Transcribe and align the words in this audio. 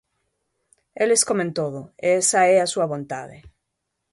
Eles 1.03 1.21
comen 1.29 1.49
todo, 1.59 1.79
e 2.05 2.07
esa 2.21 2.41
é 2.53 2.57
a 2.59 2.71
súa 2.73 2.89
vontade. 2.93 3.37